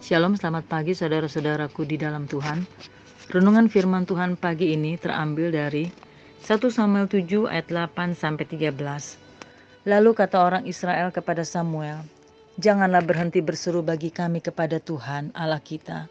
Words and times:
Shalom, 0.00 0.32
selamat 0.32 0.64
pagi 0.64 0.96
saudara-saudaraku 0.96 1.84
di 1.84 2.00
dalam 2.00 2.24
Tuhan. 2.24 2.64
Renungan 3.28 3.68
firman 3.68 4.08
Tuhan 4.08 4.32
pagi 4.32 4.72
ini 4.72 4.96
terambil 4.96 5.52
dari 5.52 5.92
1 6.40 6.72
Samuel 6.72 7.04
7 7.04 7.44
ayat 7.44 7.68
8 7.68 8.16
sampai 8.16 8.48
13. 8.48 8.80
Lalu 9.84 10.10
kata 10.16 10.40
orang 10.40 10.64
Israel 10.64 11.12
kepada 11.12 11.44
Samuel, 11.44 12.00
"Janganlah 12.56 13.04
berhenti 13.04 13.44
berseru 13.44 13.84
bagi 13.84 14.08
kami 14.08 14.40
kepada 14.40 14.80
Tuhan 14.80 15.36
Allah 15.36 15.60
kita, 15.60 16.08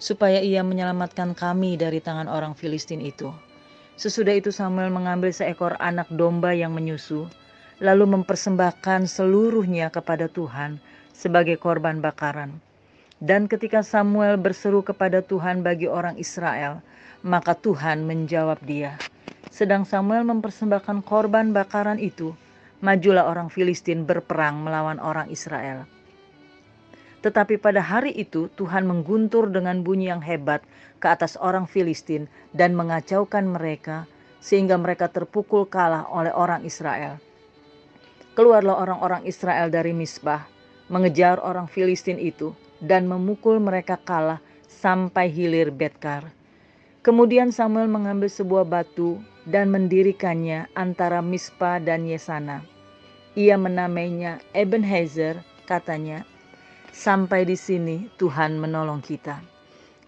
supaya 0.00 0.40
Ia 0.40 0.64
menyelamatkan 0.64 1.36
kami 1.36 1.76
dari 1.76 2.00
tangan 2.00 2.32
orang 2.32 2.56
Filistin 2.56 3.04
itu." 3.04 3.28
Sesudah 4.00 4.32
itu 4.32 4.48
Samuel 4.48 4.88
mengambil 4.88 5.28
seekor 5.28 5.76
anak 5.76 6.08
domba 6.08 6.56
yang 6.56 6.72
menyusu, 6.72 7.28
lalu 7.84 8.16
mempersembahkan 8.16 9.04
seluruhnya 9.04 9.92
kepada 9.92 10.24
Tuhan 10.24 10.80
sebagai 11.12 11.60
korban 11.60 12.00
bakaran. 12.00 12.64
Dan 13.16 13.48
ketika 13.48 13.80
Samuel 13.80 14.36
berseru 14.36 14.84
kepada 14.84 15.24
Tuhan 15.24 15.64
bagi 15.64 15.88
orang 15.88 16.20
Israel, 16.20 16.84
maka 17.24 17.56
Tuhan 17.56 18.04
menjawab 18.04 18.60
dia. 18.60 19.00
Sedang 19.48 19.88
Samuel 19.88 20.28
mempersembahkan 20.28 21.00
korban 21.00 21.48
bakaran 21.56 21.96
itu, 21.96 22.36
majulah 22.84 23.24
orang 23.24 23.48
Filistin 23.48 24.04
berperang 24.04 24.60
melawan 24.60 25.00
orang 25.00 25.32
Israel. 25.32 25.88
Tetapi 27.24 27.56
pada 27.56 27.80
hari 27.80 28.12
itu 28.12 28.52
Tuhan 28.52 28.84
mengguntur 28.84 29.48
dengan 29.48 29.80
bunyi 29.80 30.12
yang 30.12 30.20
hebat 30.20 30.60
ke 31.00 31.08
atas 31.08 31.40
orang 31.40 31.64
Filistin 31.64 32.28
dan 32.52 32.76
mengacaukan 32.76 33.48
mereka 33.48 34.04
sehingga 34.44 34.76
mereka 34.76 35.08
terpukul 35.08 35.64
kalah 35.64 36.04
oleh 36.12 36.36
orang 36.36 36.68
Israel. 36.68 37.16
Keluarlah 38.36 38.76
orang-orang 38.76 39.24
Israel 39.24 39.72
dari 39.72 39.96
Misbah, 39.96 40.44
mengejar 40.92 41.40
orang 41.40 41.64
Filistin 41.64 42.20
itu 42.20 42.52
dan 42.82 43.08
memukul 43.08 43.60
mereka 43.62 43.96
kalah 44.00 44.40
sampai 44.66 45.32
hilir 45.32 45.72
Betkar. 45.72 46.28
Kemudian 47.06 47.54
Samuel 47.54 47.86
mengambil 47.86 48.26
sebuah 48.26 48.66
batu 48.66 49.22
dan 49.46 49.70
mendirikannya 49.70 50.66
antara 50.74 51.22
Mispa 51.22 51.78
dan 51.78 52.02
Yesana. 52.02 52.66
Ia 53.38 53.54
menamainya 53.54 54.42
Ebenhezer, 54.56 55.38
katanya, 55.70 56.26
sampai 56.90 57.46
di 57.46 57.54
sini 57.54 58.10
Tuhan 58.18 58.58
menolong 58.58 59.04
kita. 59.04 59.38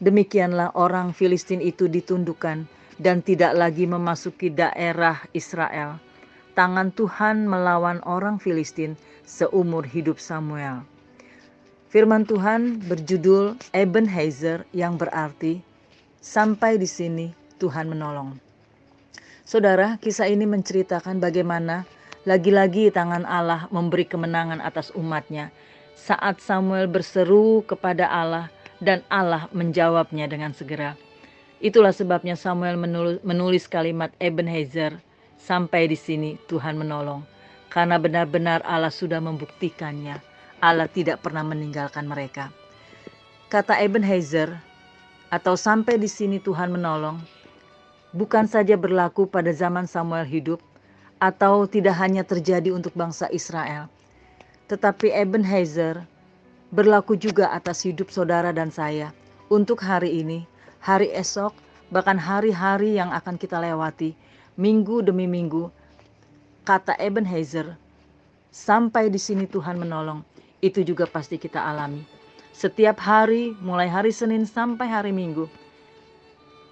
Demikianlah 0.03 0.75
orang 0.75 1.15
Filistin 1.15 1.63
itu 1.63 1.87
ditundukkan 1.87 2.67
dan 2.99 3.17
tidak 3.23 3.55
lagi 3.55 3.87
memasuki 3.87 4.51
daerah 4.51 5.23
Israel. 5.35 6.03
Tangan 6.59 6.91
Tuhan 6.91 7.47
melawan 7.47 8.03
orang 8.03 8.43
Filistin 8.43 8.99
seumur 9.23 9.87
hidup 9.87 10.19
Samuel. 10.19 10.83
Firman 11.89 12.29
Tuhan 12.29 12.85
berjudul 12.85 13.57
Ebenezer 13.73 14.69
yang 14.77 15.01
berarti 15.01 15.65
sampai 16.21 16.77
di 16.77 16.85
sini 16.85 17.33
Tuhan 17.57 17.89
menolong. 17.89 18.37
Saudara, 19.49 19.97
kisah 19.97 20.29
ini 20.29 20.45
menceritakan 20.45 21.17
bagaimana 21.17 21.89
lagi-lagi 22.29 22.93
tangan 22.93 23.25
Allah 23.25 23.73
memberi 23.73 24.05
kemenangan 24.05 24.61
atas 24.61 24.93
umatnya 24.93 25.49
saat 25.97 26.45
Samuel 26.45 26.93
berseru 26.93 27.65
kepada 27.65 28.05
Allah 28.05 28.53
dan 28.85 29.01
Allah 29.09 29.49
menjawabnya 29.57 30.29
dengan 30.29 30.53
segera. 30.53 30.93
Itulah 31.65 31.97
sebabnya 31.97 32.37
Samuel 32.37 32.77
menulis 33.25 33.65
kalimat 33.65 34.13
Ebenezer 34.21 35.01
sampai 35.41 35.89
di 35.89 35.97
sini 35.97 36.37
Tuhan 36.53 36.77
menolong. 36.77 37.25
Karena 37.73 37.97
benar-benar 37.97 38.61
Allah 38.69 38.93
sudah 38.93 39.25
membuktikannya 39.25 40.28
Allah 40.59 40.91
tidak 40.91 41.23
pernah 41.23 41.47
meninggalkan 41.47 42.11
mereka. 42.11 42.51
Kata 43.47 43.79
Ebenezer, 43.79 44.51
atau 45.31 45.55
sampai 45.55 46.03
di 46.03 46.11
sini 46.11 46.43
Tuhan 46.43 46.75
menolong, 46.75 47.23
bukan 48.11 48.51
saja 48.51 48.75
berlaku 48.75 49.31
pada 49.31 49.55
zaman 49.55 49.87
Samuel 49.87 50.27
hidup, 50.27 50.59
atau 51.23 51.67
tidak 51.71 51.95
hanya 52.03 52.27
terjadi 52.27 52.75
untuk 52.75 52.91
bangsa 52.99 53.31
Israel, 53.31 53.87
tetapi 54.67 55.15
Ebenezer 55.15 56.03
berlaku 56.75 57.15
juga 57.15 57.55
atas 57.55 57.87
hidup 57.87 58.11
saudara 58.11 58.51
dan 58.51 58.71
saya 58.75 59.15
untuk 59.51 59.79
hari 59.79 60.23
ini, 60.27 60.43
hari 60.83 61.11
esok, 61.15 61.55
bahkan 61.95 62.19
hari-hari 62.19 62.99
yang 62.99 63.15
akan 63.15 63.39
kita 63.39 63.63
lewati, 63.63 64.15
minggu 64.59 65.07
demi 65.07 65.31
minggu. 65.31 65.71
Kata 66.67 66.99
Ebenezer, 66.99 67.79
sampai 68.51 69.07
di 69.09 69.17
sini 69.23 69.47
Tuhan 69.47 69.81
menolong 69.81 70.21
itu 70.59 70.83
juga 70.83 71.07
pasti 71.07 71.39
kita 71.39 71.63
alami. 71.63 72.03
Setiap 72.51 72.99
hari, 72.99 73.55
mulai 73.63 73.87
hari 73.87 74.11
Senin 74.11 74.43
sampai 74.43 74.91
hari 74.91 75.15
Minggu, 75.15 75.47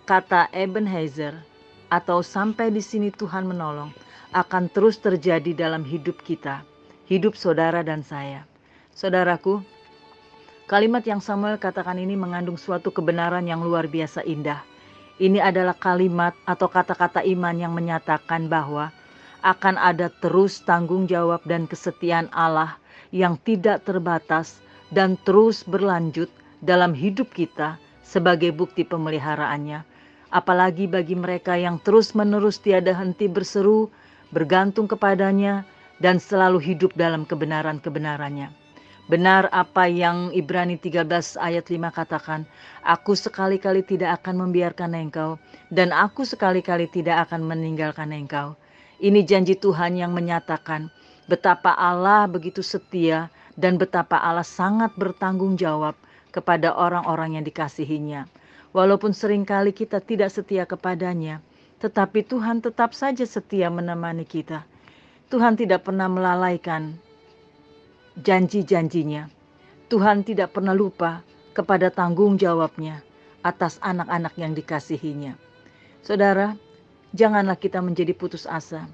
kata 0.02 0.50
Ebenezer, 0.50 1.38
atau 1.86 2.26
sampai 2.26 2.74
di 2.74 2.82
sini 2.82 3.14
Tuhan 3.14 3.46
menolong, 3.46 3.94
akan 4.34 4.66
terus 4.74 4.98
terjadi 4.98 5.54
dalam 5.54 5.86
hidup 5.86 6.18
kita, 6.26 6.66
hidup 7.06 7.38
saudara 7.38 7.86
dan 7.86 8.02
saya. 8.02 8.42
Saudaraku, 8.98 9.62
kalimat 10.66 11.06
yang 11.06 11.22
Samuel 11.22 11.54
katakan 11.54 12.02
ini 12.02 12.18
mengandung 12.18 12.58
suatu 12.58 12.90
kebenaran 12.90 13.46
yang 13.46 13.62
luar 13.62 13.86
biasa 13.86 14.26
indah. 14.26 14.58
Ini 15.22 15.38
adalah 15.38 15.78
kalimat 15.78 16.34
atau 16.44 16.66
kata-kata 16.66 17.22
iman 17.22 17.54
yang 17.54 17.72
menyatakan 17.72 18.50
bahwa 18.50 18.90
akan 19.46 19.78
ada 19.78 20.10
terus 20.10 20.58
tanggung 20.66 21.06
jawab 21.06 21.40
dan 21.46 21.70
kesetiaan 21.70 22.26
Allah 22.34 22.76
yang 23.10 23.38
tidak 23.42 23.84
terbatas 23.86 24.60
dan 24.94 25.18
terus 25.26 25.66
berlanjut 25.66 26.30
dalam 26.62 26.94
hidup 26.94 27.32
kita 27.34 27.76
sebagai 28.06 28.54
bukti 28.54 28.86
pemeliharaannya. 28.86 29.82
Apalagi 30.30 30.90
bagi 30.90 31.14
mereka 31.14 31.54
yang 31.54 31.78
terus-menerus 31.82 32.58
tiada 32.58 32.94
henti 32.94 33.30
berseru, 33.30 33.90
bergantung 34.34 34.90
kepadanya, 34.90 35.62
dan 36.02 36.20
selalu 36.20 36.60
hidup 36.60 36.92
dalam 36.98 37.24
kebenaran-kebenarannya. 37.24 38.52
Benar 39.06 39.46
apa 39.54 39.86
yang 39.86 40.34
Ibrani 40.34 40.74
13 40.82 41.38
ayat 41.38 41.70
5 41.70 41.94
katakan, 41.94 42.42
Aku 42.82 43.14
sekali-kali 43.14 43.86
tidak 43.86 44.18
akan 44.22 44.42
membiarkan 44.50 44.98
engkau, 44.98 45.38
dan 45.70 45.94
aku 45.94 46.26
sekali-kali 46.26 46.90
tidak 46.90 47.30
akan 47.30 47.46
meninggalkan 47.46 48.10
engkau. 48.10 48.58
Ini 48.98 49.22
janji 49.22 49.54
Tuhan 49.54 49.94
yang 49.94 50.10
menyatakan, 50.10 50.90
betapa 51.26 51.74
Allah 51.74 52.30
begitu 52.30 52.62
setia 52.62 53.30
dan 53.58 53.78
betapa 53.78 54.18
Allah 54.22 54.46
sangat 54.46 54.94
bertanggung 54.94 55.58
jawab 55.58 55.98
kepada 56.30 56.74
orang-orang 56.74 57.38
yang 57.38 57.44
dikasihinya. 57.46 58.30
Walaupun 58.70 59.10
sering 59.10 59.42
kali 59.42 59.74
kita 59.74 59.98
tidak 60.04 60.30
setia 60.30 60.68
kepadanya, 60.68 61.42
tetapi 61.82 62.22
Tuhan 62.22 62.62
tetap 62.62 62.94
saja 62.94 63.24
setia 63.24 63.72
menemani 63.72 64.22
kita. 64.22 64.62
Tuhan 65.26 65.58
tidak 65.58 65.88
pernah 65.88 66.06
melalaikan 66.06 66.94
janji-janjinya. 68.20 69.26
Tuhan 69.90 70.22
tidak 70.22 70.54
pernah 70.54 70.76
lupa 70.76 71.24
kepada 71.56 71.90
tanggung 71.90 72.38
jawabnya 72.38 73.02
atas 73.42 73.80
anak-anak 73.82 74.34
yang 74.38 74.52
dikasihinya. 74.54 75.34
Saudara, 76.04 76.54
janganlah 77.16 77.58
kita 77.58 77.80
menjadi 77.82 78.12
putus 78.14 78.44
asa 78.46 78.86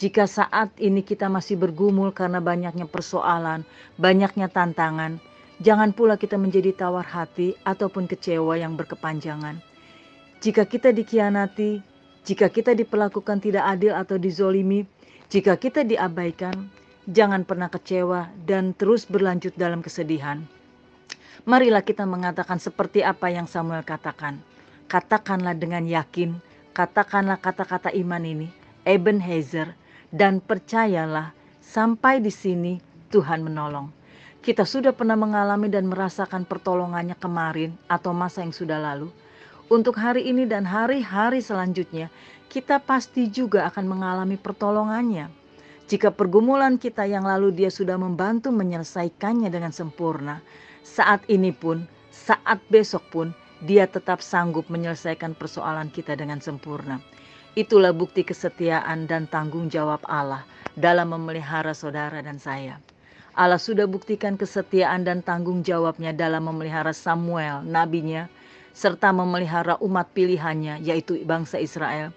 jika 0.00 0.24
saat 0.24 0.72
ini 0.80 1.04
kita 1.04 1.28
masih 1.28 1.60
bergumul 1.60 2.08
karena 2.08 2.40
banyaknya 2.40 2.88
persoalan, 2.88 3.68
banyaknya 4.00 4.48
tantangan, 4.48 5.20
jangan 5.60 5.92
pula 5.92 6.16
kita 6.16 6.40
menjadi 6.40 6.72
tawar 6.72 7.04
hati 7.04 7.52
ataupun 7.68 8.08
kecewa 8.08 8.56
yang 8.56 8.80
berkepanjangan. 8.80 9.60
Jika 10.40 10.64
kita 10.64 10.96
dikhianati, 10.96 11.84
jika 12.24 12.48
kita 12.48 12.72
diperlakukan 12.72 13.44
tidak 13.44 13.68
adil 13.76 13.92
atau 13.92 14.16
dizolimi, 14.16 14.88
jika 15.28 15.60
kita 15.60 15.84
diabaikan, 15.84 16.72
jangan 17.04 17.44
pernah 17.44 17.68
kecewa 17.68 18.32
dan 18.48 18.72
terus 18.72 19.04
berlanjut 19.04 19.52
dalam 19.60 19.84
kesedihan. 19.84 20.40
Marilah 21.44 21.84
kita 21.84 22.08
mengatakan 22.08 22.56
seperti 22.56 23.04
apa 23.04 23.28
yang 23.28 23.44
Samuel 23.44 23.84
katakan. 23.84 24.40
Katakanlah 24.88 25.52
dengan 25.52 25.84
yakin, 25.84 26.40
katakanlah 26.72 27.36
kata-kata 27.36 27.92
iman 27.92 28.24
ini, 28.24 28.48
Ebenezer, 28.88 29.76
dan 30.10 30.42
percayalah 30.42 31.34
sampai 31.62 32.18
di 32.18 32.30
sini 32.30 32.82
Tuhan 33.10 33.46
menolong. 33.46 33.90
Kita 34.40 34.64
sudah 34.64 34.96
pernah 34.96 35.20
mengalami 35.20 35.68
dan 35.68 35.86
merasakan 35.86 36.48
pertolongannya 36.48 37.14
kemarin 37.20 37.76
atau 37.86 38.16
masa 38.16 38.40
yang 38.40 38.56
sudah 38.56 38.80
lalu. 38.80 39.12
Untuk 39.70 39.94
hari 39.94 40.26
ini 40.26 40.48
dan 40.50 40.66
hari-hari 40.66 41.38
selanjutnya, 41.38 42.10
kita 42.50 42.82
pasti 42.82 43.30
juga 43.30 43.70
akan 43.70 43.86
mengalami 43.86 44.34
pertolongannya. 44.34 45.30
Jika 45.86 46.10
pergumulan 46.10 46.78
kita 46.78 47.06
yang 47.06 47.22
lalu 47.22 47.54
dia 47.54 47.70
sudah 47.70 47.94
membantu 47.94 48.50
menyelesaikannya 48.50 49.46
dengan 49.46 49.70
sempurna, 49.70 50.42
saat 50.82 51.22
ini 51.30 51.54
pun, 51.54 51.86
saat 52.10 52.58
besok 52.72 53.06
pun, 53.14 53.30
dia 53.62 53.84
tetap 53.86 54.24
sanggup 54.24 54.66
menyelesaikan 54.72 55.36
persoalan 55.36 55.92
kita 55.92 56.16
dengan 56.16 56.40
sempurna. 56.40 56.98
Itulah 57.58 57.90
bukti 57.90 58.22
kesetiaan 58.22 59.10
dan 59.10 59.26
tanggung 59.26 59.66
jawab 59.66 59.98
Allah 60.06 60.46
dalam 60.78 61.10
memelihara 61.10 61.74
saudara 61.74 62.22
dan 62.22 62.38
saya. 62.38 62.78
Allah 63.34 63.58
sudah 63.58 63.90
buktikan 63.90 64.38
kesetiaan 64.38 65.02
dan 65.02 65.18
tanggung 65.26 65.66
jawabnya 65.66 66.14
dalam 66.14 66.46
memelihara 66.46 66.94
Samuel, 66.94 67.66
nabinya, 67.66 68.30
serta 68.70 69.10
memelihara 69.10 69.82
umat 69.82 70.14
pilihannya, 70.14 70.78
yaitu 70.78 71.18
bangsa 71.26 71.58
Israel. 71.58 72.14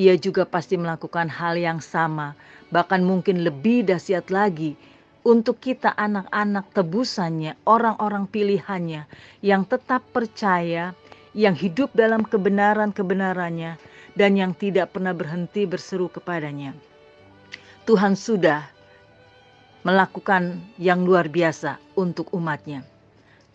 Ia 0.00 0.16
juga 0.16 0.48
pasti 0.48 0.80
melakukan 0.80 1.28
hal 1.28 1.60
yang 1.60 1.84
sama, 1.84 2.32
bahkan 2.72 3.04
mungkin 3.04 3.44
lebih 3.44 3.84
dahsyat 3.84 4.32
lagi 4.32 4.80
untuk 5.28 5.60
kita 5.60 5.92
anak-anak 5.92 6.72
tebusannya, 6.72 7.52
orang-orang 7.68 8.24
pilihannya 8.24 9.04
yang 9.44 9.68
tetap 9.68 10.00
percaya, 10.08 10.96
yang 11.36 11.52
hidup 11.52 11.92
dalam 11.92 12.24
kebenaran-kebenarannya, 12.24 13.76
dan 14.20 14.36
yang 14.36 14.52
tidak 14.52 14.92
pernah 14.92 15.16
berhenti 15.16 15.64
berseru 15.64 16.12
kepadanya. 16.12 16.76
Tuhan 17.88 18.12
sudah 18.12 18.68
melakukan 19.80 20.60
yang 20.76 21.08
luar 21.08 21.32
biasa 21.32 21.80
untuk 21.96 22.28
umatnya. 22.36 22.84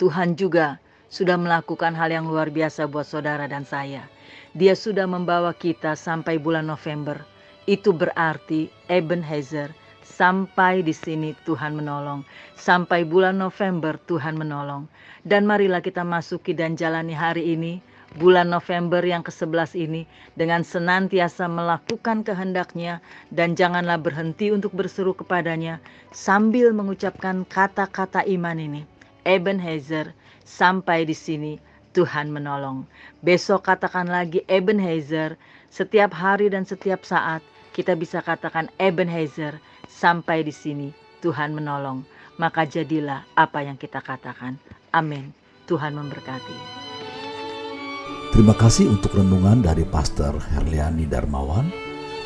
Tuhan 0.02 0.34
juga 0.34 0.82
sudah 1.14 1.38
melakukan 1.38 1.94
hal 1.94 2.10
yang 2.10 2.26
luar 2.26 2.50
biasa 2.50 2.90
buat 2.90 3.06
saudara 3.06 3.46
dan 3.46 3.62
saya. 3.62 4.10
Dia 4.58 4.74
sudah 4.74 5.06
membawa 5.06 5.54
kita 5.54 5.94
sampai 5.94 6.42
bulan 6.42 6.66
November. 6.66 7.22
Itu 7.70 7.94
berarti 7.94 8.74
Ebenezer 8.90 9.70
sampai 10.02 10.82
di 10.82 10.98
sini 10.98 11.38
Tuhan 11.46 11.78
menolong. 11.78 12.26
Sampai 12.58 13.06
bulan 13.06 13.38
November 13.38 14.02
Tuhan 14.10 14.34
menolong. 14.34 14.90
Dan 15.22 15.46
marilah 15.46 15.86
kita 15.86 16.02
masuki 16.02 16.58
dan 16.58 16.74
jalani 16.74 17.14
hari 17.14 17.54
ini 17.54 17.78
bulan 18.16 18.54
November 18.54 19.02
yang 19.04 19.26
ke-11 19.26 19.76
ini 19.76 20.08
dengan 20.38 20.62
senantiasa 20.62 21.50
melakukan 21.50 22.22
kehendaknya 22.22 23.02
dan 23.34 23.58
janganlah 23.58 24.00
berhenti 24.00 24.54
untuk 24.54 24.72
berseru 24.78 25.18
kepadanya 25.18 25.82
sambil 26.14 26.72
mengucapkan 26.72 27.44
kata-kata 27.50 28.24
iman 28.24 28.58
ini. 28.62 28.82
Ebenezer, 29.26 30.14
sampai 30.46 31.04
di 31.04 31.18
sini 31.18 31.58
Tuhan 31.98 32.30
menolong. 32.30 32.86
Besok 33.26 33.66
katakan 33.66 34.06
lagi 34.06 34.46
Ebenezer, 34.46 35.36
setiap 35.74 36.14
hari 36.14 36.54
dan 36.54 36.64
setiap 36.64 37.02
saat 37.04 37.42
kita 37.74 37.98
bisa 37.98 38.22
katakan 38.22 38.70
Ebenezer, 38.78 39.58
sampai 39.90 40.46
di 40.46 40.54
sini 40.54 40.94
Tuhan 41.26 41.58
menolong. 41.58 42.06
Maka 42.36 42.68
jadilah 42.68 43.24
apa 43.34 43.64
yang 43.64 43.80
kita 43.80 44.04
katakan. 44.04 44.60
Amin. 44.92 45.32
Tuhan 45.66 45.96
memberkati. 45.98 46.85
Terima 48.36 48.52
kasih 48.52 48.92
untuk 48.92 49.16
renungan 49.16 49.64
dari 49.64 49.88
Pastor 49.88 50.36
Herliani 50.36 51.08
Darmawan, 51.08 51.72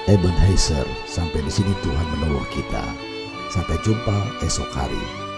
Ebenezer. 0.09 0.89
Sampai 1.05 1.45
di 1.45 1.53
sini 1.53 1.69
Tuhan 1.85 2.07
menolong 2.17 2.49
kita. 2.49 2.81
Sampai 3.53 3.77
jumpa 3.85 4.41
esok 4.41 4.73
hari. 4.73 5.28